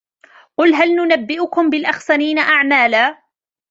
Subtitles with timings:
[0.57, 3.17] قل هل ننبئكم بالأخسرين أعمالا